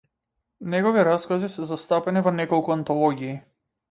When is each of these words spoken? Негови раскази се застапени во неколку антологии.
Негови 0.73 1.03
раскази 1.07 1.51
се 1.57 1.67
застапени 1.73 2.25
во 2.29 2.35
неколку 2.39 2.75
антологии. 2.79 3.39